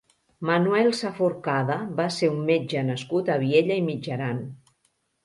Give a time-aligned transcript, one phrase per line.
[0.49, 4.41] Manuel Saforcada va ser un metge nascut a Viella i Mitjaran.